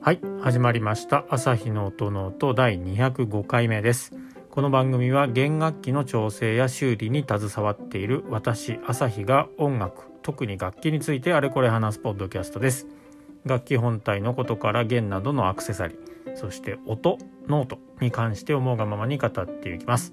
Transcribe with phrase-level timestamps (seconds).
[0.00, 1.24] はい始まりました。
[1.28, 4.12] 朝日の音ノート第205回目です。
[4.52, 12.86] この番組は弦楽器の調整や修理に携わっている私朝日が音楽特に楽器についてあれこれ話すポッドキャストです。
[13.44, 17.18] 楽器本体のことから弦などのアクセサリーそして音
[17.48, 20.12] ノートに関して思うがままに語っていきます。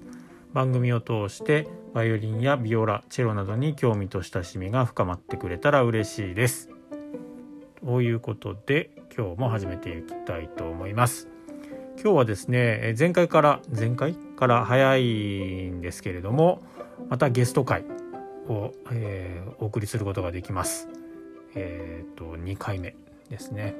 [0.52, 6.70] 番組を通してバイオリンやビオラチェロなどに興味と親しみが深まってくれたら嬉しいです。
[7.84, 11.28] ということで今日も始めていきたいと思います。
[12.02, 16.62] 今日はですね前回から前回から早いんですけれども
[17.08, 17.84] またゲスト会
[18.48, 20.88] を、えー、お送りすることができます。
[21.54, 22.94] えっ、ー、と2回目
[23.30, 23.74] ですね。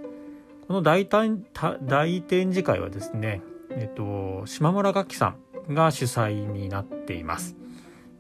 [0.67, 5.37] この大大展示会はですね、えっと、島村楽器さん
[5.71, 7.57] が主催になっています。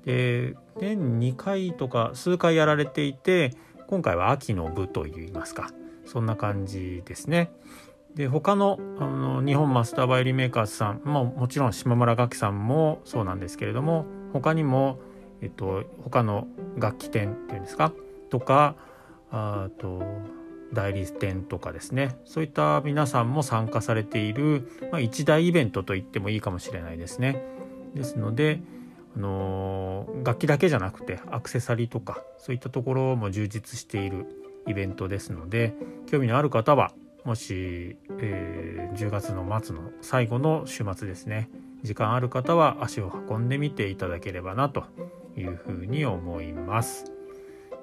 [0.04, 3.52] で年2回とか数回やられていて
[3.86, 5.70] 今回は秋の部といいますか
[6.04, 7.50] そんな感じですね。
[8.14, 15.00] で他のあの日本マスターバイオリメーカーズさんももちろん島村楽器さんもそうなんですけれども他にも、
[15.40, 16.46] えっと、他の
[16.76, 17.92] 楽器店っていうんですか？
[18.30, 18.76] とか
[19.30, 20.02] あと
[20.74, 27.42] 代理店とかですねそういった皆さんも参加されている、まあ、一大イベントと言ってもいいかもしれないですね。
[27.94, 28.60] ですので
[29.16, 34.26] あの楽器だけじゃなくてアクセサリーとかそういったところも充実している
[34.66, 35.74] イベントですので
[36.06, 36.92] 興味のある方は
[37.24, 41.48] もし、えー、10月の末の最後の週末ですね
[41.82, 44.84] 時間ある方は足を運んでみていただければなと
[45.36, 47.04] いうふうに思います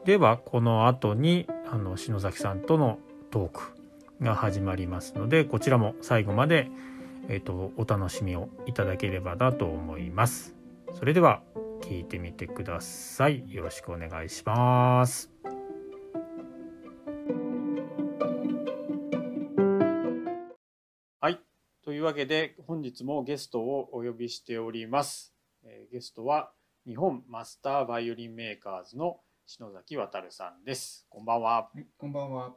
[0.05, 2.99] ではこの後にあの篠崎さんとの
[3.31, 3.61] トーク
[4.21, 6.69] が始まりますのでこちらも最後まで、
[7.27, 10.53] えーとお楽しみをいただければなと思います
[10.93, 11.41] それでは
[11.81, 13.51] 聞いてみてください。
[13.51, 15.31] よろしくお願いします。
[21.19, 21.39] はい。
[21.83, 25.33] というわけで本日もゲストをお呼びしております。
[25.63, 26.51] えー、ゲストは
[26.85, 31.05] 日本マスターバイオリンメーカーズの篠崎渉さんです。
[31.09, 31.51] こんばんは。
[31.51, 32.55] はい、こんばんは。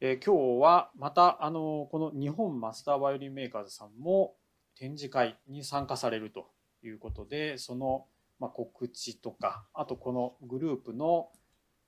[0.00, 4.34] えー、今日はまたあのこの日本マスターバイオリンメーカーズさんも
[4.74, 6.50] 展示会に参加されると
[6.82, 8.06] いうことでその、
[8.38, 11.28] ま告知とかあとこのグループの、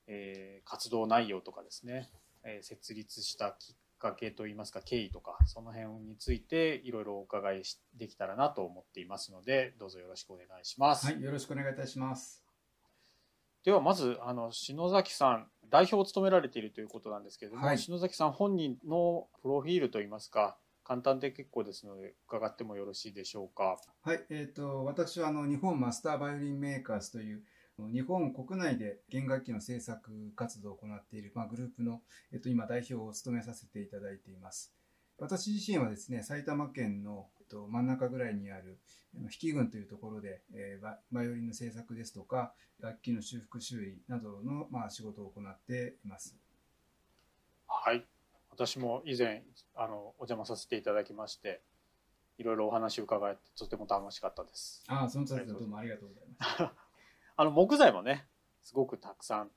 [0.07, 2.09] えー、活動内容とかですね、
[2.43, 7.63] えー、設立したきっかけといいますか経緯とかその辺についていろいろお伺い
[7.95, 11.05] できたらなと思っていますのでどうぞよろしくお願いします。
[11.05, 12.48] はい、よろしくお願いいたします。
[13.63, 23.77] ではまずあの篠崎さん代表を務められているということなんですけれども、はい、篠崎さん本人のプロフィールといいますか簡単で結構ですので伺ってもよろしいでしょうか？
[24.01, 27.43] はい、えっ、ー、と私はあの日本マスターバイオリンメーカーズという
[27.93, 32.01] 日本国内で弦楽器の制作活動を行っている、まあ、グループの、
[32.33, 34.73] えっと、今代表を務めさせていただいています。
[35.17, 38.77] 私自身はですね、埼玉県の、と、真ん中ぐらいにある
[39.29, 46.35] 比企郡というところで、えー、バイオリンの制作ですとか、楽器の修復修理などの、まあ、仕事を行っています。
[47.67, 48.05] はい。
[48.51, 49.43] 私も以前
[49.75, 51.61] あのお邪魔させていただきまして
[52.37, 54.83] いろいろお話を伺えてとても楽しかったです。
[54.87, 56.63] ああその際どうもありがとうございます。
[57.37, 58.27] あの木材もね
[58.61, 59.51] すごくたくさんいっ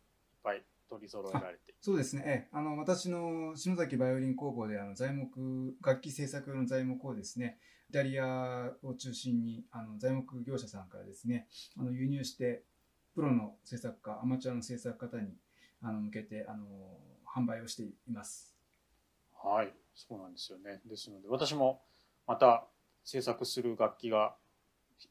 [0.44, 7.58] ぱい取り揃えられてそうですね、えあの私の篠崎バイオリン工房であの材木楽器製作用の材木をですね
[7.92, 11.46] イタリアを中心にあの材木業者さんからですね
[11.78, 12.62] あの輸入して
[13.14, 15.34] プロの制作家アマチュアの制作方に
[15.82, 16.64] あの向けてあの
[17.36, 18.56] 販売をしています。
[19.44, 20.80] はい、そうなんですよね。
[20.86, 21.82] ですので、私も
[22.26, 22.66] また
[23.04, 24.36] 制作する楽器が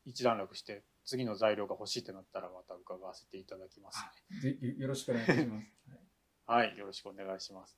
[0.06, 4.04] 一段落して、次の材料が欲しいってなったら、また伺わせていただきます、
[4.44, 5.68] ね、よろしくお願いします。
[6.48, 7.78] はい、よろしくお願いします。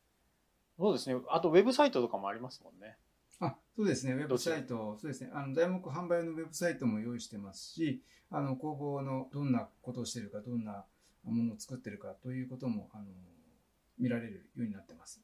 [0.78, 1.20] そうですね。
[1.30, 2.98] あとウェブサイトとかもありますもんね。
[3.40, 10.86] あそうですね、ウェブサイト、そうですね、あの材木販売のウェブサイトも用意してますし、あの工房のどんなことをしているか、どんな
[11.24, 13.06] ものを作ってるかということもあの
[14.00, 15.22] 見られるようになってます。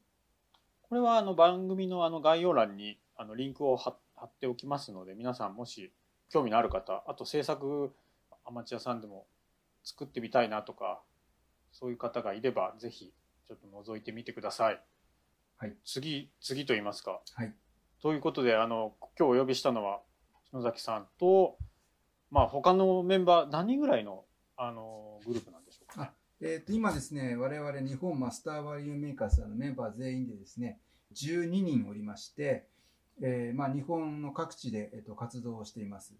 [0.82, 5.92] これはあの番組のあの概要欄にあのリンクを貼っておきますので、皆さんもし
[6.30, 7.92] 興味のある方、あと制作
[8.44, 9.26] アマチュアさんでも
[9.84, 11.02] 作ってみたいなとか、
[11.72, 13.12] そういう方がいれば、ぜひ
[13.46, 14.80] ちょっと覗いてみてください。
[15.58, 17.20] はい、次、次と言いますか。
[17.34, 17.54] はい、
[18.00, 20.00] ということで、あの、今日お呼びしたのは、
[20.50, 21.58] 篠崎さんと、
[22.30, 24.24] まあ、他のメンバー、何人ぐらいの、
[24.56, 30.80] あの、グループなんでしょうか、えー、と今ですね、我々日本マスターバリューメーカーズのメンバー全員でですね、
[31.14, 32.66] 12人おりまして、
[33.20, 36.14] えー、まあ、日本の各地で、えー、と活動をしています。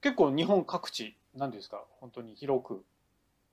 [0.00, 2.84] 結構日本各地、何ですか、本当に広く。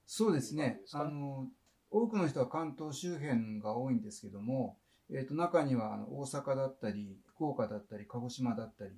[0.08, 0.82] そうですね。
[0.94, 1.48] あの、
[1.92, 4.78] 多くの人は関東周辺が多いんですけども、
[5.12, 8.92] えー、と中にはあの大阪だったり福岡だったり鹿児島だったり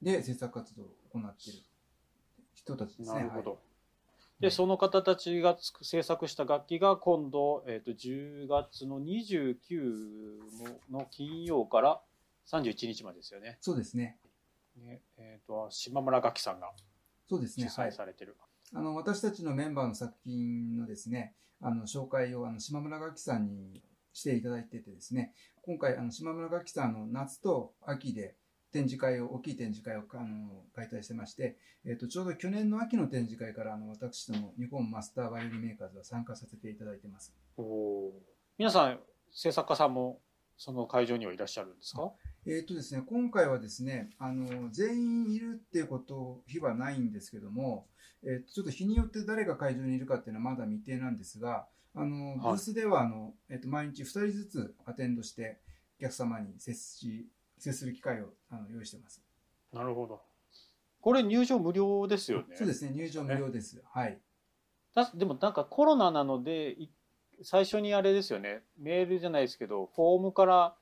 [0.00, 1.58] で制作活動を行っている
[2.54, 3.18] 人たちですね。
[3.18, 3.58] なるほど、はい
[4.42, 9.66] で、その方たちが制作した楽器が今度、えー、と10月の29
[10.90, 12.00] の金曜から
[12.48, 13.58] 31日までですよね。
[13.60, 14.18] そうですね。
[14.76, 16.72] ねえーと、島村楽器さんが
[17.28, 17.68] そうですね。
[17.68, 18.34] 主催されてる、
[18.72, 23.80] はい、あの私たちのメンバーの作品のですね、あの紹介をあの島村楽器さんに
[24.12, 25.32] していただいててですね、
[25.62, 28.36] 今回、あの島村楽器さんの夏と秋で
[28.72, 37.34] 展示会を、大きい展示会をあの開催してまして、えっ、ー、と、ちょうど去年の秋の展示会からあの私ども日本マスターバイオリンメーカーズは参加させていただいてます。
[37.56, 38.10] お
[38.58, 39.00] 皆さん、
[39.30, 40.20] 制作家さんも
[40.56, 42.12] その会場にはいらっしゃるんですか？
[42.46, 47.86] えっ、とですね、今回はですね、あの、全員いるっていうこと、日はないんですけども、
[48.24, 55.60] えっ、と、ちょっと日によって誰が会場にいるかっていうのはまだ未定なんですが、あの、ブースでは、あの、えっ、と、毎日2人ずつアテンドして、
[55.98, 57.28] お客様に接し、
[57.58, 59.22] 接する機会をあの用意してます。
[59.72, 60.20] なるほど。
[61.00, 62.56] これ入場無料ですよね。
[62.56, 63.82] そうですね、入場無料です。
[63.92, 64.18] はい。
[64.94, 66.76] だでもなんかコロナなので、
[67.42, 70.76] 最初にあれですよね、メールじゃないですけど、フォームから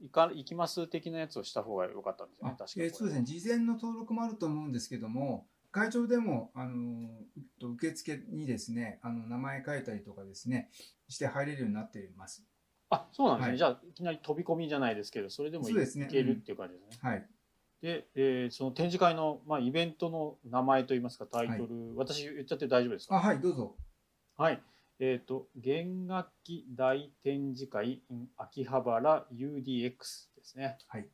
[0.00, 2.86] 行か行きます的なやつをした方が良かったんですよね、確かに。
[2.86, 7.08] えー、そうですね、事前の登録もあると思うんですけども、会場でも、あの、
[7.60, 10.70] 受付にですね、あの、名前書いたりとかですね、
[11.08, 12.46] して入れるようになっています。
[12.90, 13.50] あ、そうなんですね。
[13.50, 16.98] はい、じゃあ、いきなり飛び込みじゃないですけど、それでもい,、けるっていう感じですね。
[17.02, 17.26] うん、はい。
[17.80, 23.16] で、えー、その展示会の、まあ、イベントの名前といいますか、タイトル、はい、私言っちゃって大丈夫ですか？
[23.16, 23.76] あ、はい、どうぞ。
[24.36, 24.62] はい。
[25.00, 29.88] えっ、ー、と、弦楽器大展示会 in 秋葉原 UDX
[30.36, 30.76] ですね。
[30.86, 31.08] はい。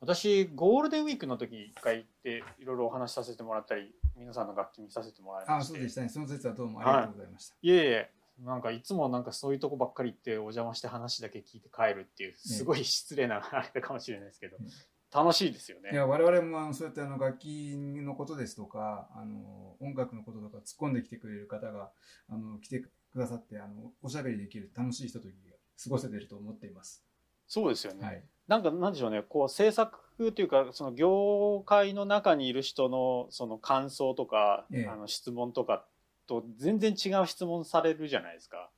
[0.00, 5.72] 私ゴールデンウィークの時一回行っていろいろお話しさせてもらったり皆さんの楽器見させてもらいまして。
[5.72, 6.08] あそうでしたね。
[6.08, 8.10] その説はどうもありがとうございました、はい、いえいえ
[8.44, 14.66] なんかいつもなんかそういうとこばっかり行ってお邪魔して話だけ聞いて帰るっていうすごい失礼なあれかもしれないですけど、ね、
[15.12, 15.90] 楽しいですよね。
[15.92, 21.90] いや我々もあのそうやってあの楽器のことですとかあの音楽のこととか突っ込んできてくれる方が
[22.28, 27.02] あの来てくださってあのおしゃべりできる楽しいひとときが過ごせてると思っています。
[27.48, 29.98] そうですよね、はいなんかなんでしょうねこう制作
[30.34, 35.84] というかその業界の中にいる人のその感想とか、ええ、あの質問とか
[36.26, 38.70] と全然違う質問されるじゃないですか。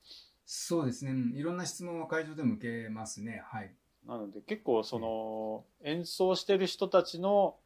[0.44, 3.42] そうですね、いろんな質問を会場でも受けますね。
[3.44, 3.74] はい。
[4.06, 7.56] なので結構その、演奏してる人たちの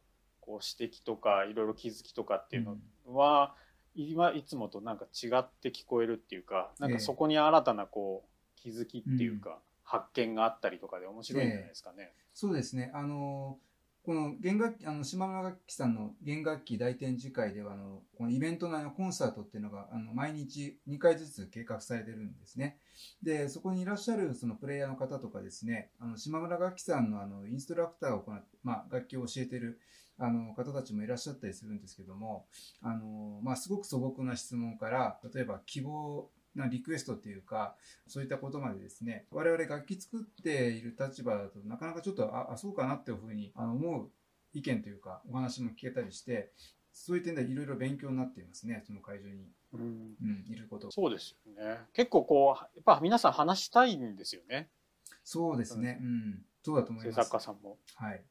[0.41, 2.63] こう指摘とかいろいろ気づきとかっていう
[3.07, 3.55] のは、
[3.95, 9.59] うん、今いつもとなんか違って聞こえるっていうか、なんかそこに新たなこう気づきっていうか。
[9.61, 12.13] え発見があったりとかで面白いんじゃないですかね。
[12.33, 12.91] そうですね。
[12.93, 13.57] あの
[14.03, 22.77] この弦楽器、あの、島村楽器さんの弦楽器大展示会では、あの、このイベント内のコンサートっていうのが、あの、毎日2回ずつ計画されてるんですね。
[23.21, 29.79] で、そこにいらっしゃるそのプレイヤーの方とかですね、あの、島村楽器さんのあの、インストラクターを行って、まあ、楽器を教えてる、
[30.17, 32.45] あの、方たちもいらっしゃったりするんですけども、
[32.81, 37.75] あの、まあ、すごく素朴な質問から、例えば希望なリクエストっていうか、
[38.07, 44.09] そういったことまでですね、我々楽器作っている立場だとなかなかちょっと、あ、あそうかなっていうふうに思う
[44.53, 46.51] 意見というか、お話も聞けたりして、
[46.91, 50.91] そういう点でいろいろ勉強になっていますね、その会場に、うん、うん、いること。
[50.91, 51.79] そうですよね。
[51.93, 54.69] 結構こう、やっぱ皆さん話したいんですよね。
[55.23, 55.97] そうですね。
[56.01, 56.45] うん。
[56.61, 57.15] そうだと思います。
[57.15, 57.77] 制作家さんも。
[57.95, 58.23] はい。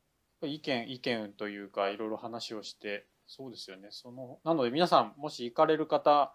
[0.45, 3.89] 意見、意見というか、いろいろ話をして、そうですよね。
[3.91, 6.35] その、なので皆さん、もし行かれる方、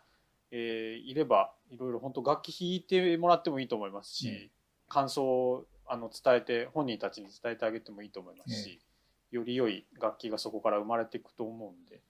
[0.52, 4.50] えー、いればいろいろ本当楽器弾いてもらってもいいと思いますし、うん、
[4.88, 8.82] 感想をあの伝えて本人たちに伝えてあげてもいいと思いますし、
[9.32, 12.02] より良い楽器がそこから生まれていくと思うんで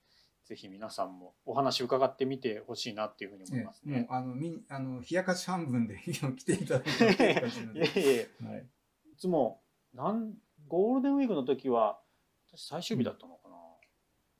[0.48, 4.00] ぜひ皆さんもお話伺ってみてほしいなっていうふうに思いますね。
[4.00, 8.66] もうあのみあの冷やかし半分で 来ていただいて はい、
[9.12, 9.60] いつも
[9.92, 10.34] なん
[10.66, 12.00] ゴールデンウィークの時は
[12.50, 13.58] 私最終日だったのかな、う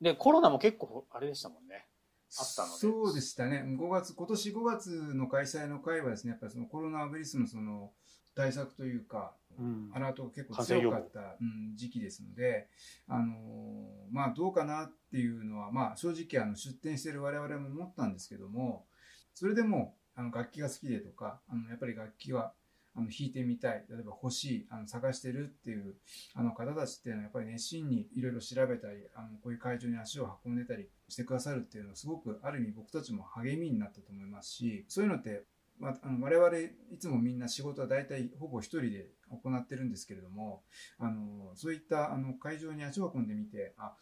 [0.02, 1.87] ん、でコロナも結構あれでしたもんね
[2.38, 2.78] あったので。
[2.78, 3.64] そうでしたね。
[3.64, 7.92] 5月今年5月の開催の会はですねやっぱりそのコロナウイルスのその
[8.34, 12.68] 対策というか、うん、アラートが結構強かった、うん、時期ですので、
[13.08, 18.86] あのー、まあどうかなっていうのは、まあ正直あの出展している我々も思ったんですけども、
[19.34, 22.52] それでもあの楽器が好きでとか、あのやっぱり楽器は
[22.98, 25.94] あの弾いてみたい、例えば欲しい、あの探してるっていう
[26.34, 35.44] あの方たちっていうのはやっぱり熱心にいろいろ調べたり、あのこういう会場に足を運んでたりしてくださるっていうのはすごくある意味僕たちも励みになったと思いますし、そういうのって
[35.80, 36.58] まあ、あの我々
[36.92, 40.62] いつもみんな仕事は大体ほぼ一人で行ってるんですけれども、
[40.98, 43.94] あのそういったあの会場に足を運んでみて、あ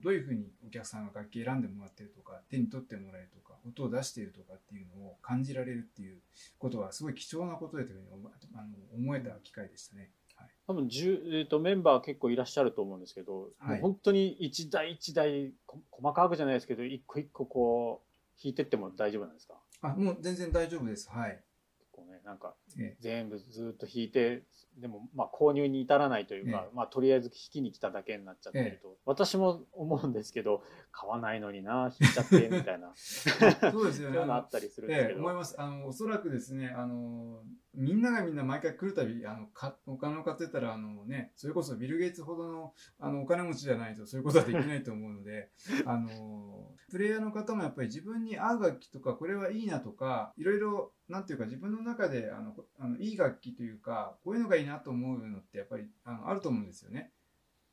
[0.00, 6.20] どういうふうにお客さんが楽器選んでもらってるとか、手に取ってもらえるとか、音を出しているとかっていうのを感じられるっていう
[6.58, 8.08] ことはすごい貴重なことだというふうに
[8.54, 10.10] あの思えた機会でしたね。
[10.36, 15.52] はい、多分、えーと、メンバー結構いらっしゃると思うんですけど、はい、本当に一台一台
[15.90, 19.54] 細かくじゃないですけど一個一個こう弾いてっても大丈夫なんですか？
[19.80, 21.10] あ、もう全然大丈夫です。
[21.10, 21.42] はい。
[21.90, 22.54] こうね、なんか、
[23.00, 24.44] 全部ずっと引いて、
[24.80, 32.92] でも、まあ、購入に至らないというか、ええ、まあ、とりあえず引きに来ただけになっちゃってると、え、私も思うんですけど、買わないのにな、引いちゃって、みたいな。
[32.94, 34.18] そうですよね。
[34.18, 35.20] あったりするんですけど。
[35.20, 35.60] 思います。
[35.60, 37.42] あの、おそらくですね、あの、
[37.74, 45.50] みんながみんな毎回来るたび、あの、か、お金を買ってたら、あのね、それこそビル・ゲイツほどの、あの、お金持ちじゃないと、そういうことはできないと思うので、
[45.86, 57.12] あの、プレイヤーの方もやっぱり自分に合う楽器とか、これはいいなとか、いろいろなんていうか自分の中であのあのいい楽器というかこういうのがいいなと思うのってやっぱりあのあると思うんですよね。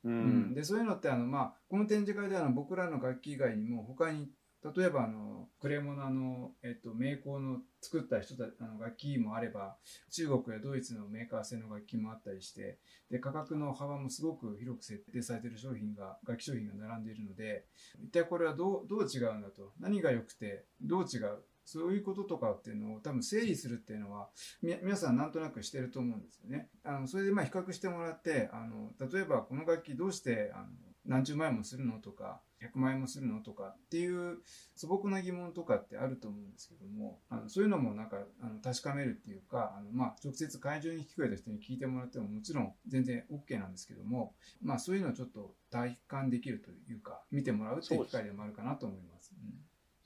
[0.04, 0.16] うん、う
[0.50, 4.30] ん、でそういうのってあの、まあ、この展示会では僕らの楽器以外にも他に
[4.74, 9.76] 例えばあのクレモナの、えっと、名工の作った人たあの楽器もあれば
[10.10, 12.78] 中国やドイツのメーカー製の楽器もあったりして
[13.10, 17.64] で価格の幅もすごく広く設定されている商品が楽器商品が並んでいるので
[18.02, 24.30] 一体これはどうどう違うんだと何が良くてどう違うそういうこととかっていうのを多分整理するっていうのは、
[24.62, 26.70] 皆さんなんとなくしてると思うんですよね。
[26.84, 30.66] あの、それでまあ比較してもらって、あの、例えばこの楽器どうして、あの、
[31.04, 34.38] 何十万円もするのとか、100万円もするのとかっていう
[34.74, 49.15] 素朴な疑問とかってあると思うんですけども、あのそういうのもなんかあの確かめるっていうか、あのまあ直接会場に聞こえた人に聞いてもらってももちろん全然 OK なんですけども、まあそういうのをちょっと体感できるというか、見てもらうっていう機会でもあるかなと思います。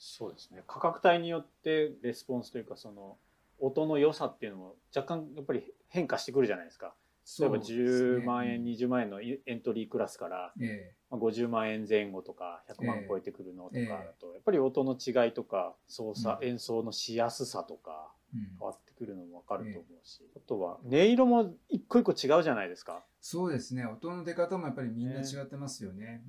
[0.01, 0.63] うんそうですね。
[0.67, 3.19] 価格帯によってレスポンスというかその
[3.59, 6.95] 音の良さっていうのも若干やっぱり変化してくるじゃないですか。
[7.39, 13.87] 例えば10万円、ね、20万円のエントリークラスから、えー、まあ、50万円前後とか100万超えてくるのとかだ
[14.19, 14.31] と、え。
[14.31, 23.05] ー、やっぱり音の違いとか操作、うん、演奏のしやすさとか変わってくるのも分かると思うし、えー、あとは音色も一個一個違うじゃないですか。
[23.21, 23.85] そうですね。
[23.85, 26.23] 音の出方もやっぱりみんな違ってますよね、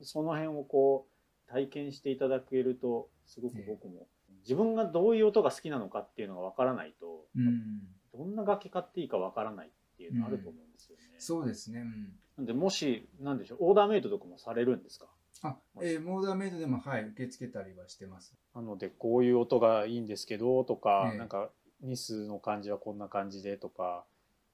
[0.00, 1.13] うん、その辺をこう
[1.48, 4.06] 体験していただけるとすごく僕も、
[4.42, 7.80] 自分がどういう音が好きなのかっていうのがわからないと、うん、
[8.12, 11.02] どんな楽器買っていいかわからないっていうのあると思うんですよね。
[11.14, 15.06] うん、そうですね、うん、なんでもしなんでしょうオーダーメイドとかもされるんですか？
[15.42, 18.34] あ、えー、オーダーメイドでもはい受け付けたりはしてます。
[18.54, 24.04] なのでこういう音がいいんですけどとか、えー、なんかニスの感じはこんな感じでとか、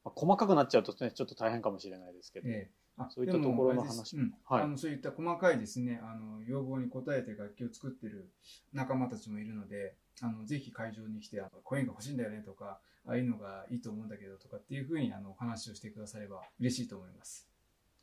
[0.04, 4.16] まあ、細かくなっちゃうとねちょっと大変かもしれないですけど、えーそういったところの話。
[4.16, 4.34] も、うん。
[4.44, 8.28] はい、あのそういった細かいですねあの要望に応えて楽器を作ってる
[8.72, 17.48] 仲間たちもいるのであのぜひ会場に来てコインが欲しいんだよねとかああいうのがいいと思うんだけどとかっていうふうにあのお話をしてくだされば嬉しいと思います。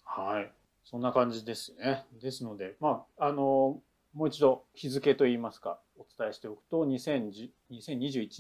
[0.04, 0.52] はい。
[0.84, 2.06] そんな感じですね。
[2.22, 3.82] ですので、まあ、あの
[4.14, 7.52] もう一度日付といいますかお伝えしておくと2021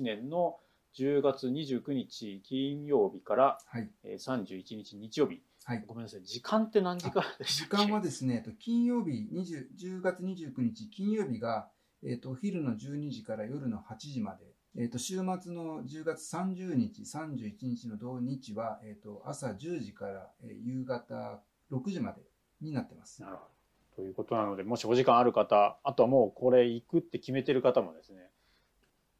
[0.04, 0.58] 年の
[0.96, 11.68] 10月29日金曜日から、はい、31日日曜日はい、ごめんなさい、時間って何時からでした時間はですね、金曜日20、10月29日、金曜日が、
[12.02, 14.46] えーと、お昼の12時から夜の8時まで、
[14.78, 22.22] えーと、週末の10月30日、31日の同日は、えーと、朝10時から、えー、夕方6時まで
[22.62, 23.22] になってます。
[23.22, 23.96] なるほど。
[23.98, 28.30] ということなので、もしお時間ある方、あとはもうこれ行くって決めてる方もですね、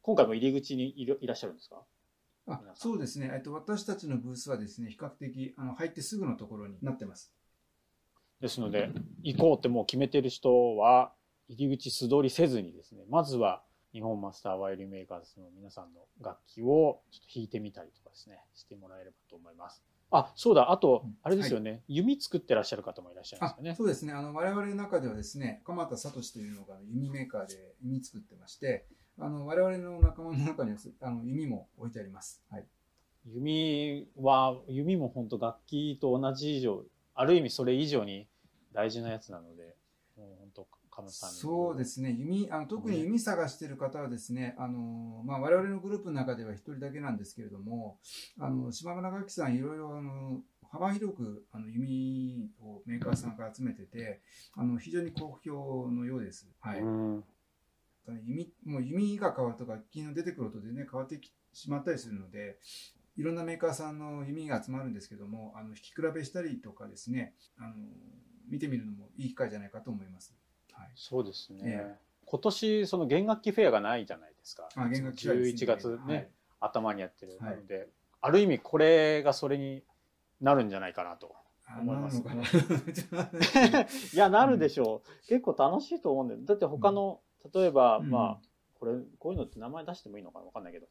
[0.00, 1.82] 今回も入り口にいらっしゃるんですか？
[2.48, 7.32] あそうですね、えっと、私たちのブースはですね比較的あの入ってすぐのところになってます。
[8.40, 8.90] ですので
[9.22, 11.12] 行こうってもう決めてる人は
[11.48, 13.62] 入り口素通りせずにですねまずは
[13.92, 19.82] 日本マスターワイオリンメーカーズの皆さんの楽器をちょっと弾いてみたりとかですねしてもらえればと思います。
[20.10, 20.70] あ、そうだ。
[20.70, 23.74] あと、あれですよね、はい、弓作ってらっしゃる方もいらっしゃいますよね。
[23.74, 24.12] そうですね。
[24.12, 28.86] あの、我々の中ではですね、鎌田聡というのが弓メーカーで弓作ってまして、
[29.18, 32.42] あの、我々の仲間の中には、あの、弓も置いてあります。
[32.50, 32.64] はい。
[33.26, 36.84] 弓は、弓も本当楽器と同じ以上、
[37.14, 38.28] ある意味それ以上に
[38.72, 39.76] 大事なやつなので、
[40.16, 40.68] もう本当
[41.10, 42.12] そうですね。
[42.12, 47.98] 弓、あの、特に弓探してる方はですね、あの、まあ、我々のグループの中では一人だけなんですけれども、
[48.38, 54.20] あの、島村楽器さんいろいろ、あの、幅広く、あの、弓をメーカーさんから集めてて、
[54.54, 56.48] あの、非常に好評のようです。
[56.60, 56.82] はい。
[58.12, 61.20] 弓、もう弓が変わると楽器の出てくる音でね、変わって
[61.52, 62.58] しまったりするので、
[63.16, 67.74] いろんなメーカーさんの弓が集まるんですけども、あの、引き比べしたりとかですね、あの、
[68.48, 70.34] 見てみるのもいい機会じゃないかと思います。
[70.72, 74.68] はい、そうですね、えー、今年その弦楽器フェアがないじゃないですか。
[74.76, 76.28] あ弦楽器フェア、ね、11月ね、はい、
[76.60, 77.88] 頭にやってるので、
[78.20, 79.82] ある意味これがそれに
[80.40, 81.34] なるんじゃないかなと
[81.80, 82.30] 思います、ね、
[84.14, 86.40] いやなるでしょう、うん、結構楽しいと思うんだよ。
[86.44, 88.46] だって他の、うん、例えば、まあ
[88.78, 90.44] これこういうのって名前出してもいいのかな？
[90.46, 90.86] 分かんないけど。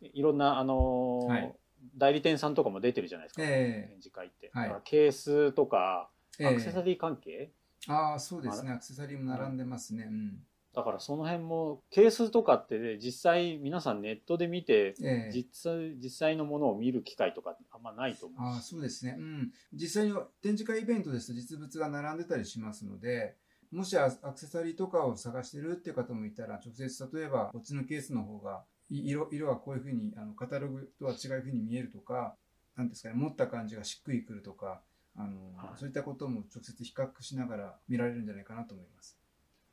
[0.00, 1.54] いろんなあのーはい、
[1.96, 7.52] 代理店さんとかも出てるじゃないですか、えー、展示会って、はい、ケースとかアクセサリー関係、
[7.86, 8.72] ああ、そうですね。
[8.72, 10.06] アクセサリーも並んでますね。
[10.08, 10.38] うん。
[10.74, 23.36] だからその辺もケースとかって、ね、実際皆さんネットで見て、えー、実際実際のものを見る機会とかあんまないと思うあそうですね、うん、実際に展示会イベントですと実物が並んでたりしますので
[23.72, 32.34] もしアクセサリーとかを探してるっていう方もいたら直接例えばこっちのケースの方が色色はこういうふうにあのカタログとは違うふうに見えるとか
[32.76, 34.82] 何ですかね持った感じがしっくりくるとか
[35.16, 39.18] あの、はい、そういったことも直接比較しながら見られるんじゃないかなと思います。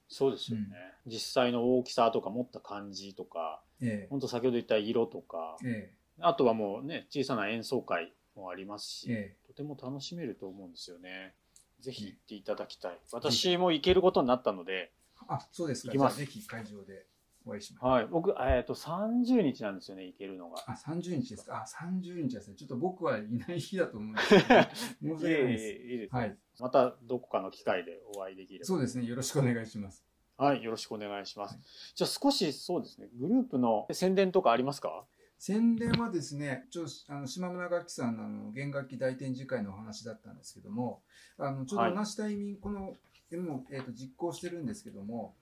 [0.07, 0.65] そうですよね、
[1.05, 11.35] うん、実際の大きさとか持った感じとか、ええ、本当先ほど言った色とか、ええ、あとはもうね小さな演奏会もありますし、ええ、とても楽しめると思うんですよね。
[11.79, 12.99] ぜひ行っていただきたい。
[13.11, 14.91] 私も行けることになったので、
[15.27, 15.93] あ、そうですか。
[15.93, 16.19] 行きます。
[16.19, 17.05] ぜひ会場で。
[17.45, 17.85] お会いします。
[17.85, 18.07] はい。
[18.07, 20.57] 僕、えっ、ー、と、30日なんですよね、行けるのが。
[20.67, 21.63] あ、30日ですか。
[21.63, 22.55] あ、30日ですね。
[22.55, 24.43] ちょっと僕はいない日だと思うんですけど、
[25.17, 25.65] 申し訳ないです。
[25.65, 26.37] いいです、はい。
[26.59, 28.65] また、どこかの機会でお会いできれば。
[28.65, 29.05] そうですね。
[29.05, 30.05] よろしくお願いします。
[30.37, 30.63] はい。
[30.63, 31.55] よろしくお願いします。
[31.55, 31.63] はい、
[31.95, 35.05] じゃあ、少し、そうですね、グループの宣伝とかありますか？
[35.39, 41.01] 宣伝はですね、ちょあの島村楽器さんのあの弦楽器大展示会のお話だったんですけども、
[41.37, 45.35] あのちょうど同じタイミング、はい、この、も、えーと実行してるんですけども、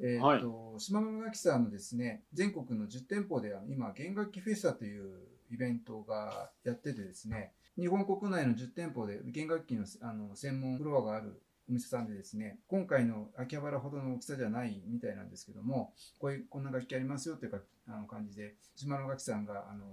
[0.00, 5.20] えーと、はい、島村楽器さんのですね、全国の10店舗で今、弦楽器フェスタという
[5.52, 19.84] イベントがやっててですね、日本国内の10店舗で弦楽器のあの専門フロアがあるお店さんでですね、今回の秋葉原ほどの大きさじゃないみたいなんですけども、こういう、こんな楽器ありますよというか、あの感じで、島村楽器さんが、あの、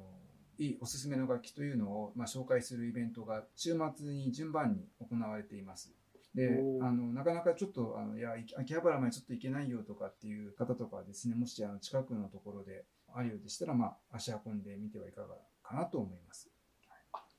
[0.58, 5.94] いいおすすめの楽器というのを、まあ、紹介するイベントが週末に順番に行われています。
[6.36, 16.51] で、あの、なかなかちょっと、あの、いや、秋葉原までちょっと行けないよとかっていう方とかはですね、もしあの近くのところであるようでしたら、まあ、足運んでみてはいかがかなと思います。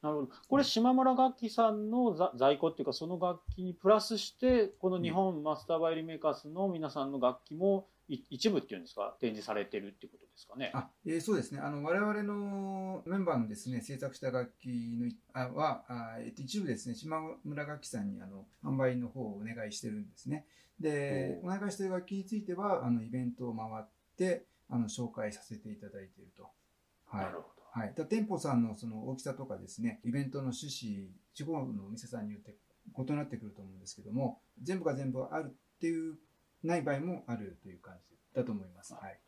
[0.03, 0.29] なるほど。
[0.49, 10.73] これ、島村楽器さんの在庫っていうか、その楽器にプラスして、この日本マスターバイオリンメーカーズの皆さんの楽器も一部っていうんですか、展示されてるってことですかね。
[10.75, 11.61] あ、えー、そうですね。
[11.61, 20.47] あの、我々のメンバーのですね、制作した楽器のあはあ、えっと、一部ですね、島村楽器さんにあの販売の方をお願いしてるんですね。
[20.81, 26.51] で、お願いしている楽器については、あの、イベントを回って、あの、紹介させていただいていると。
[27.07, 27.25] はい。
[27.27, 27.62] なるほど。
[27.73, 27.95] はい。
[27.97, 32.57] だ店舗さんのその大きさとかですね、イベントの趣旨、地方のお店さんによって
[32.99, 36.19] 異なってくると思うんですけども、全部が全部あるっていう、
[36.63, 38.93] ない場合もあるという感じだと思います。
[38.93, 39.19] はい。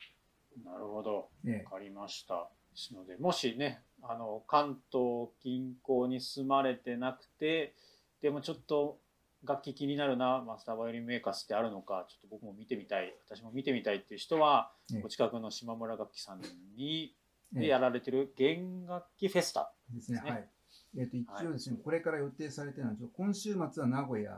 [0.62, 1.16] なるほど。
[1.16, 2.50] わ、かりました。
[2.70, 7.74] ですので、もしね、あの、関東近郊に住まれてなくて、
[8.20, 8.98] でもちょっと
[9.46, 16.40] 楽器気になるな、マスターバイオリンメーカースってあるのか、ちょっと僕も見てみたい、私も見てみたいっていう人は、お近くの島村楽器さん
[16.76, 17.14] に、
[17.54, 20.22] でやられてる弦楽器フェスタですね。
[20.24, 20.48] はい。
[20.96, 24.32] えっ、ー、と、一応ですね、はい、これから予定されてるのは、今週末は名古屋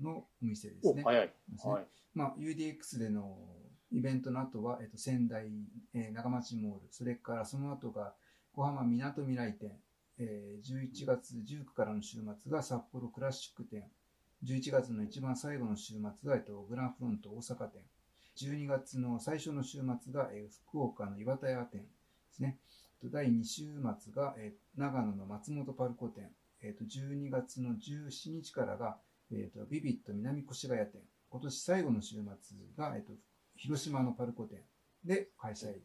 [0.00, 1.02] のお店ですね。
[1.02, 1.32] 早い。
[1.64, 1.86] はい。
[2.14, 3.38] まあ、UDX での
[3.92, 5.48] イベントの後は、えっと、仙台、
[5.94, 8.14] えー、長町モール、それからその後が
[8.52, 9.78] 小浜みなとみらい店、
[10.18, 13.84] えー、11月19からの週末が札幌クラシック店、
[14.44, 17.82] 11月の一番最後の週末が、えっと、グランフロント大阪店、
[18.36, 21.84] 12月の最初の週末が、えー、福岡の岩田屋店
[22.40, 22.58] ですね。
[23.04, 23.64] 第2週
[23.98, 26.30] 末が、えー、長野の松本パルコ店、
[26.62, 28.98] えー、と12月の17日からが、
[29.30, 32.24] えー、とビビット南越谷店、今年最後の週末
[32.76, 33.12] が、えー、と
[33.56, 34.62] 広島のパルコ店
[35.04, 35.76] で開催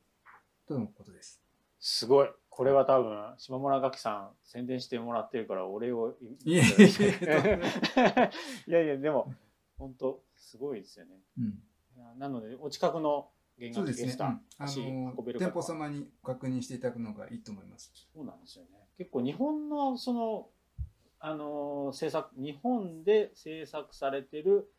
[0.68, 1.42] とのことです。
[1.80, 2.30] すごい。
[2.50, 6.16] これは多分島村楽器さん宣伝してもらってるからお礼を
[6.46, 9.34] いやいやいやいやでも
[9.78, 17.92] 本当すごいですよね、うん、なのでお近くの弦楽器ゲスター、うん、あの店舗様に確認していただくのがいいと思います。
[18.14, 18.70] そうなんですよね。
[18.98, 20.48] 結構日本のその
[21.20, 24.70] あの制作日本で制作されてる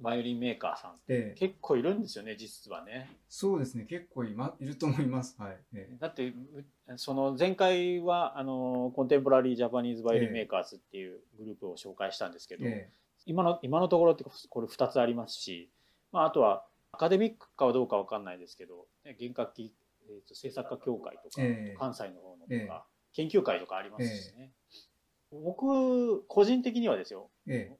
[0.00, 3.10] バイオリンメーカーさんって結構いるんですよね、実はね。
[3.28, 5.36] そうですね、結構い、ま、いると思います。
[5.38, 5.56] はい。
[5.74, 6.32] えだって、
[6.96, 12.90] その前回は、あの、コンテンポラリー・ジャパニーズ・バイオリンメーカーズっていうグループを紹介したんですけど、え
[13.26, 15.70] 今の、今のところってこれ2つありますし、
[16.12, 16.64] まあ、あとは
[16.94, 19.74] アカデミックかどうかわかんないですけど、ね、弦楽器、
[20.08, 24.52] えーと、制作家協会とか、え関西の方のとか、研究会とかありますしね。
[25.30, 27.30] 僕、個人的にはですよ、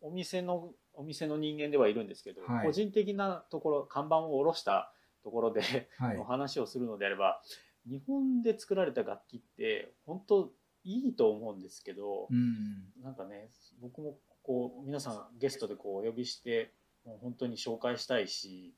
[0.00, 7.40] お店のお店の人間ではいるんですけど、はい、個人的なところ看板を下ろしたところで、はい、お話をするのであれば
[7.88, 10.52] 日本で作られた楽器って本当
[10.84, 13.50] いいと思うんですけど、うん、なんかね
[13.80, 16.72] 僕もこう皆さんゲストでこうお呼びして
[17.04, 18.74] もう本当に紹介したいし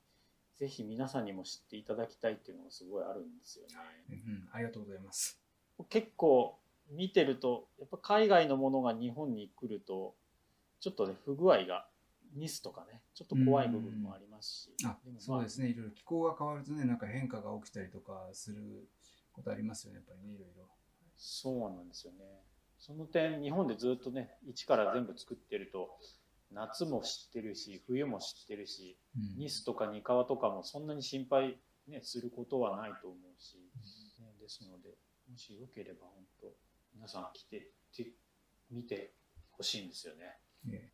[0.58, 3.74] ぜひ皆さんにも知っていただきたいっていうのがすごいあるんですよね。
[4.10, 5.38] うん、ありがとうございます。
[5.90, 6.58] 結構
[6.90, 10.14] 見てるとやっぱ海外のものが日本に来ると
[10.80, 11.86] ちょっとね不具合が
[12.34, 15.68] ミスとかねちょっと怖い部分もありますし、あでもそうですね。
[15.68, 18.88] いろいろ気候が変わるとねなんか変化が起きたりとかする
[19.32, 20.64] ことありますよねやっぱりねいろいろ
[21.16, 22.18] そうなんですよね。
[22.78, 25.98] その点日本でずっとね一から全部作ってると
[26.52, 33.56] 夏も知ってるし冬も知ってるし、うん、ニスとかニカワとかもそんなに心配、ね、することはないと思うし、
[34.20, 34.90] ね、ですので
[35.30, 36.46] もしよければ本当
[36.94, 37.70] 皆さん来て
[38.70, 39.12] 見て
[39.52, 40.38] ほしいんですよね。
[40.64, 40.90] ね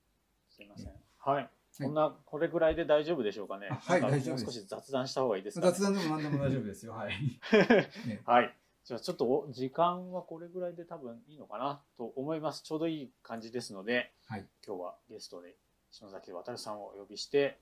[0.48, 0.92] すいません。
[1.18, 1.50] はい。
[1.78, 3.68] こんな、これぐらいで大丈夫でしょうかね。
[3.70, 6.92] はい、大丈夫少し雑談した方がいいですか、ね、雑談でも何でも大丈夫ですよ。
[6.92, 7.14] はい。
[8.06, 8.54] ね、 はい。
[8.84, 12.62] じゃあちょっと時間はこれぐらいで多分いいのかなと思います。
[12.62, 15.54] ちょうどいい感じですので、はい、今日はゲストで
[15.92, 17.60] 篠崎渉さんをお呼びして、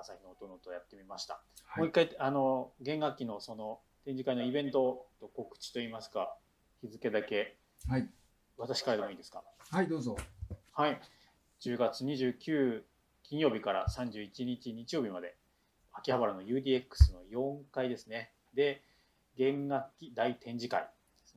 [0.00, 1.40] 朝日の音の音やってみました。
[1.64, 6.36] はい、もう一回、あの、弦楽器のその展示会のイベントと告知といいますか、
[6.82, 7.56] 日付だけ、
[7.88, 8.08] はい、
[8.56, 9.44] 私からでもいいですか？
[9.70, 10.16] はい、どうぞ。
[10.72, 11.00] はい。
[11.60, 12.82] 10月29
[13.22, 15.36] 金曜日から31日日曜日まで、
[15.92, 18.32] 秋葉原の UDX の4階ですね。
[18.54, 18.82] で、
[19.36, 20.88] 弦楽器大展示会、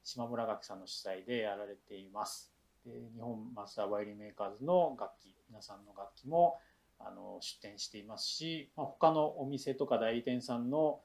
[0.03, 2.51] 島村楽器さんの主催でやられています。
[2.85, 6.57] で日本マスターバイオリンメーカーズの楽器、皆さんの楽器も
[6.97, 11.01] あの出展していますし、まあ、他のお店とか代理店さんの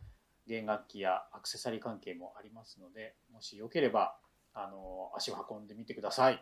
[0.46, 4.16] 弦楽器やアクセサリー関係もありますので、もしよければ
[4.52, 6.34] あの足を運んでみてください。
[6.34, 6.40] よ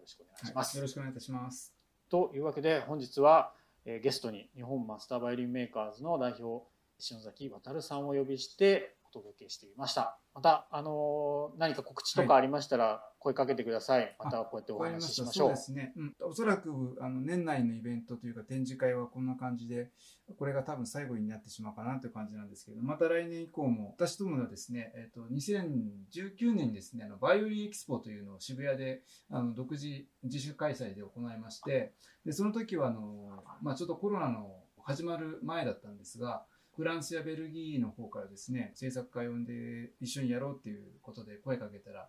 [0.00, 0.76] ろしくお願いします。
[0.76, 1.74] はい、よろしくお願いいたします。
[2.08, 3.52] というわけで本日は
[3.84, 6.66] えー、ゲストに日本マスターバイオリンメーカーズの代表
[6.98, 10.18] 篠崎渉さんをお呼びしてお届けしてみました。
[10.34, 14.02] また、あのー、何か告知とかありましたら声かけてください。
[14.02, 15.48] はい、またこうやってお話ししましょう。
[15.48, 15.92] そうですね。
[15.96, 19.90] うん、おそらくあの年内のイベントというか展示会はこんな感じで、
[20.38, 31.94] これが多分最後になってしまうかなという感じなんですけど、また来年以降も、私どもはですね、えっ、ー、と、2019年にですね、あのバイオリンエキスポというのを渋谷であの独自自主開催で行いまして、
[32.24, 36.44] でその時はあの、まあ、ちょっとコロナの始まる前だったんですが、
[36.80, 42.08] フランスやベルギーの方からですね、制作会を呼んで一緒にやろうっていうことで声かけたら、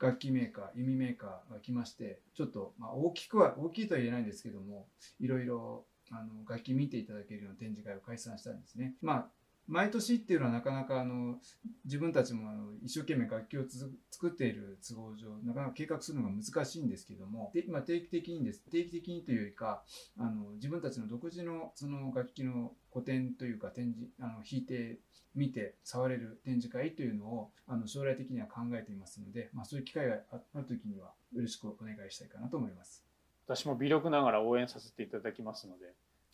[0.00, 4.88] 楽器メーカー、弓メーカーが来まして、ちょっと、まあ、大きくは、大きいとは言えないんですけども、
[5.20, 8.96] いろいろ、あの、楽器見ていただけるような展示会を開催したんですね。
[9.02, 9.30] まあ、
[9.68, 11.36] 毎年っていうのはなかなかあの
[11.84, 13.64] 自分たちもあの一生懸命楽器を
[14.10, 19.82] 作っている都合上なかなか計画するのが難しいんですけどもで今定期的にです定期的にというよりか
[20.18, 25.00] あの自分たちの独自のその楽器の古典というか展示あの弾いて
[25.34, 33.04] 見て触れる展示会というのをあの将来的には考えていますので、まあ、そういう機会がある時にはよろしくお願いしたいかなと思います。
[33.46, 35.92] 私も微力ながら応援させていただきますので。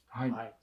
[0.08, 0.54] はい、はい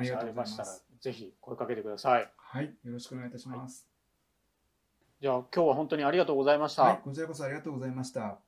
[0.00, 0.84] ありがとうございます。
[1.00, 2.30] ぜひ声かけてください。
[2.36, 3.86] はい、よろしくお願いいたします。
[3.86, 6.84] はい、じゃあ今日は本当にありがとうございました。
[6.84, 8.38] はい、こちらこそありがとうございました。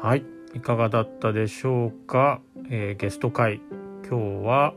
[0.00, 2.40] はい、いかがだったでしょうか？
[2.70, 3.60] えー、ゲスト会
[4.08, 4.74] 今日は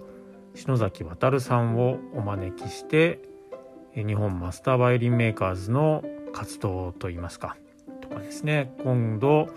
[0.55, 3.19] 篠崎渉さんをお招きして
[3.93, 6.03] 日本マスターバイオリンメーカーズの
[6.33, 7.57] 活動といいますか
[8.17, 8.73] とかですね。
[8.83, 9.49] 今度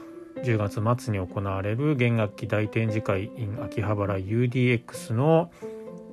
[0.45, 5.51] 10月末に行われる弦楽器大展示会 in 秋葉原 UDX の、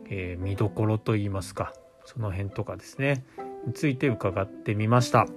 [0.10, 1.74] えー、見どころといいますか
[2.06, 3.26] その辺とかですね。
[3.66, 5.28] について伺ってみました。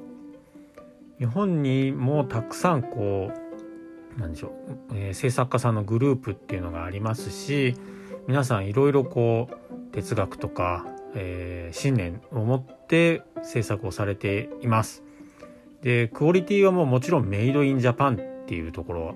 [1.19, 3.31] 日本にもたくさんこ
[4.17, 4.49] うなんでしょ
[4.93, 7.75] う、えー、制作家さんのグループっていうのがありますし
[8.27, 15.03] 皆さんいろいろこう哲学とか、えー、信念を持って制作をされています。
[15.83, 19.15] でクオリティはもうもちろんメイドインジャパンっていうところ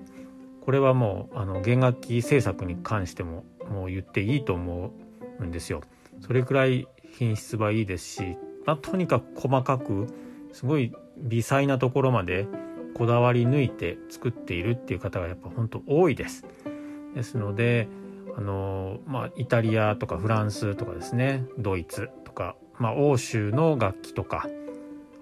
[0.61, 4.91] これはもうあの弦楽器制作に関してももう言っていいと思
[5.39, 5.81] うんですよ。
[6.21, 10.07] それくらい品質はいいですし、まあ、とにかく細かく
[10.53, 12.47] すごい微細なところまで
[12.95, 16.45] こだわり抜いて作っているっていう方がやっぱ本当多いです。
[17.13, 17.87] ですので
[18.35, 24.47] あのまあイタリアとかフランスとかですねドイツとか、まあ、欧州の楽器とか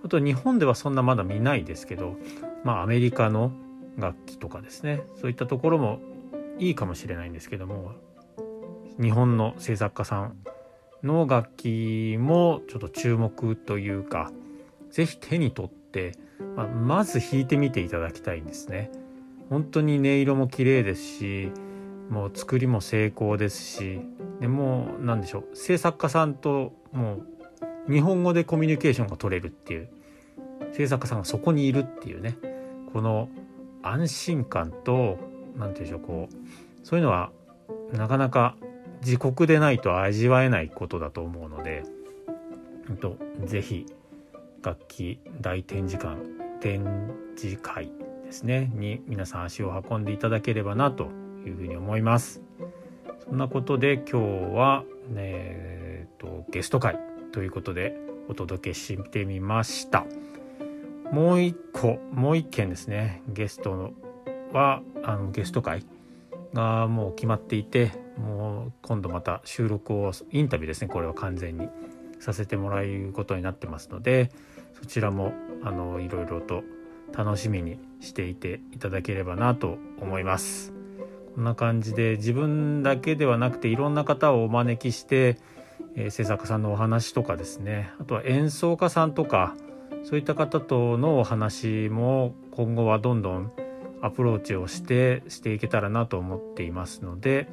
[0.03, 2.17] あと日本ではそんなまだ見ないですけど、
[2.63, 3.51] まあ、アメリカの
[3.97, 5.99] 楽器とかですねそういったところも
[6.59, 7.93] いいかもしれないんですけども
[9.01, 10.37] 日本の制作家さん
[11.03, 14.31] の楽器もちょっと注目というか
[14.91, 16.13] 是非手に取って、
[16.55, 18.91] まあ、まず弾いてみていただきたいんですね。
[19.49, 21.51] 本当に音色も綺麗ですし
[22.09, 24.01] もう作りも成功ですし
[24.39, 27.27] でもう何でしょう制作家さんともう
[27.89, 29.89] 日本語でコミュニケーションが取れるっていう
[30.73, 32.37] 制作さんがそこにいるっていうね
[32.93, 33.29] この
[33.81, 35.17] 安心感と
[35.57, 37.31] 何て言うんでしょうこうそういうのは
[37.91, 38.55] なかなか
[39.01, 41.83] 自国でないと味わえないことだと思うので、
[42.89, 43.85] えっと、ぜひ
[44.61, 46.17] 楽器大展示館
[46.61, 47.91] 展示会
[48.25, 51.09] ですねに皆さん足を運んでいただければなと
[51.45, 52.41] いうふうに思います。
[53.25, 56.97] そんなことで今日は、ね、えっとゲスト会
[57.33, 57.97] ということで
[58.29, 60.05] お届けしてみました。
[61.11, 63.23] もう一個もう一件ですね。
[63.27, 63.91] ゲストの
[64.53, 65.83] はあのゲスト会
[66.53, 70.87] がもう決まっていてもう今度また収録をインタビューですね。
[70.87, 71.69] これは完全に
[72.19, 74.31] させてもらうことになってますので
[74.79, 76.63] そちらもあのいろいろと
[77.17, 80.71] 楽しみにしていていただければなと思います。
[81.35, 85.39] こんな感じで自分だけではなくていろんな方をお招きして、
[85.95, 87.91] えー、制作家さんのお話とかですね。
[87.99, 89.55] あとは演奏家さんとか
[90.03, 93.51] そういった方とのお話も今後はどんどん
[94.01, 97.47] アプローチをしてしていけたらなと思っていますので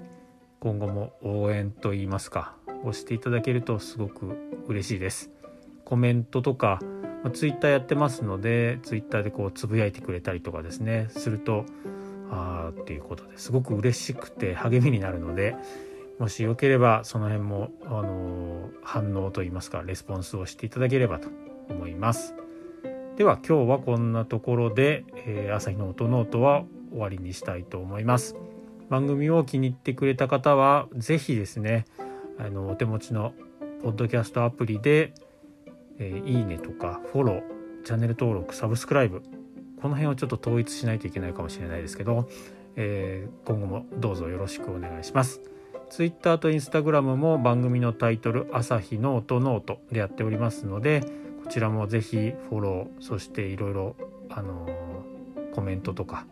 [0.59, 5.31] 今後も応援といいますか押していただけるとすごく嬉しいです。
[5.85, 6.79] コメントとか、
[7.25, 11.65] まあ、ツイッターやってますのでツイッターでこうつぶやいてくれたりとかですねすると
[12.31, 15.57] ああっていうことですごく嬉しくて励みになるので
[16.21, 21.31] もしよければその辺も、あのー、反応といいますかレスポンスをしていただければと
[21.71, 22.35] 思います
[23.17, 28.37] では今日はこんなところで、えー、朝日の音ノートは終わりにしたいと思います
[28.91, 31.87] 番組を気に入ってくれた方は是非ですね
[32.39, 33.33] あのお手持ちの
[33.83, 35.15] ポッドキャストアプリで、
[35.99, 37.43] えー、いいねとかフォロー
[37.85, 39.23] チャンネル登録サブスクライブ
[39.81, 42.29] この辺をちょっと統一しないといけないかもしれないですけど、
[42.77, 45.41] えー、今後もどうぞよろしくお願いします。
[45.91, 51.03] Twitter と Instagram も番組のタイトル「朝日の音ノート」でやっておりますので
[51.45, 53.97] こちらもぜひフォローそしていろいろ
[54.29, 56.27] あのー、コメントとか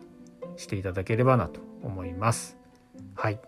[0.55, 2.57] していただければなと思います。
[3.15, 3.39] はい。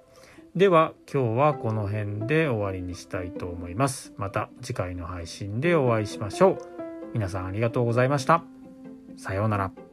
[0.55, 4.13] では今日はこの辺で終わりにしたいと思います。
[4.17, 6.57] また次回の配信でお会いしましょう。
[7.13, 8.43] 皆さんありがとうございました。
[9.15, 9.90] さようなら。